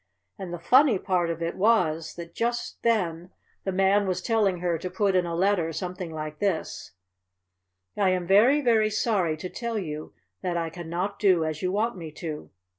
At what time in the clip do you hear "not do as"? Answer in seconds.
10.89-11.61